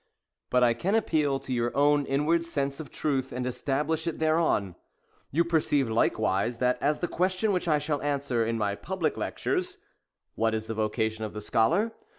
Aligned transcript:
But 0.49 0.63
I 0.63 0.73
can 0.73 0.95
appeal 0.95 1.39
to 1.41 1.53
your 1.53 1.77
own 1.77 2.07
inward 2.07 2.43
sense 2.43 2.79
of 2.79 2.89
truth, 2.89 3.31
and 3.31 3.45
establish 3.45 4.07
it 4.07 4.17
thereon. 4.17 4.73
You 5.29 5.45
perceive 5.45 5.91
likewise, 5.91 6.57
that 6.57 6.79
as 6.81 7.01
the 7.01 7.07
question 7.07 7.51
which 7.51 7.67
I 7.67 7.77
shall 7.77 8.01
answer 8.01 8.43
in 8.43 8.57
my 8.57 8.73
public 8.73 9.15
lectures,— 9.15 9.77
What 10.33 10.55
is 10.55 10.65
the 10.65 10.73
vocation 10.73 11.23
of 11.23 11.33
the 11.33 11.41
Scholar? 11.41 11.93